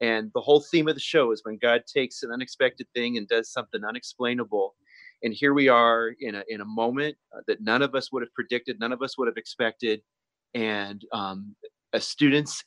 [0.00, 3.28] And the whole theme of the show is when God takes an unexpected thing and
[3.28, 4.74] does something unexplainable.
[5.22, 8.22] And here we are in a in a moment uh, that none of us would
[8.22, 10.02] have predicted, none of us would have expected,
[10.54, 11.54] and um,
[11.92, 12.64] as students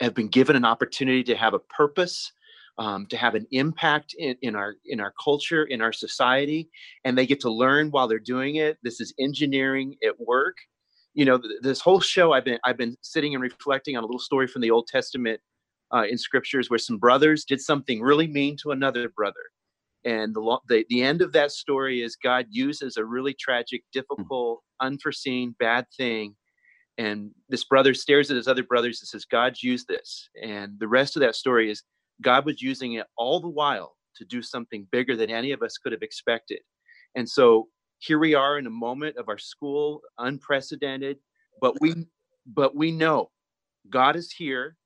[0.00, 2.32] have been given an opportunity to have a purpose
[2.78, 6.68] um, to have an impact in, in our in our culture in our society
[7.04, 8.76] and they get to learn while they're doing it.
[8.82, 10.56] This is engineering at work.
[11.14, 14.06] You know th- this whole show i've been i've been sitting and reflecting on a
[14.06, 15.40] little story from the old testament
[15.94, 19.34] uh, in scriptures where some brothers did something really mean to another brother.
[20.04, 23.82] And the, lo- the the end of that story is god uses a really tragic
[23.92, 23.98] hmm.
[23.98, 26.36] difficult unforeseen bad thing
[26.98, 30.88] and this brother stares at his other brothers and says god's used this and the
[30.88, 31.82] rest of that story is
[32.22, 35.78] God was using it all the while to do something bigger than any of us
[35.78, 36.60] could have expected.
[37.14, 37.68] And so
[37.98, 41.18] here we are in a moment of our school, unprecedented,
[41.60, 41.94] but we
[42.46, 43.30] but we know
[43.90, 44.76] God is here,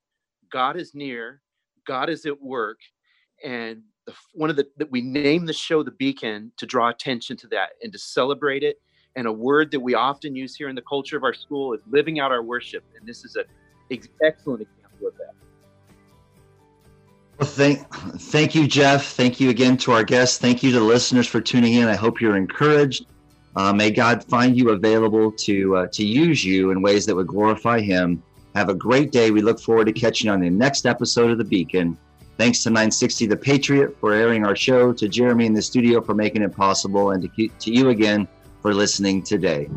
[0.50, 1.42] God is near,
[1.86, 2.78] God is at work,
[3.44, 7.36] and the, one of the that we name the show the beacon to draw attention
[7.38, 8.76] to that and to celebrate it.
[9.16, 11.80] And a word that we often use here in the culture of our school is
[11.90, 13.44] living out our worship, and this is an
[14.22, 15.34] excellent example of that.
[17.38, 17.88] Well, thank,
[18.20, 19.06] thank you, Jeff.
[19.06, 20.38] Thank you again to our guests.
[20.38, 21.88] Thank you to the listeners for tuning in.
[21.88, 23.06] I hope you're encouraged.
[23.56, 27.26] Uh, may God find you available to uh, to use you in ways that would
[27.26, 28.22] glorify Him.
[28.54, 29.30] Have a great day.
[29.30, 31.96] We look forward to catching you on the next episode of The Beacon.
[32.36, 36.14] Thanks to 960 The Patriot for airing our show, to Jeremy in the studio for
[36.14, 38.28] making it possible, and to, to you again
[38.62, 39.70] for listening today.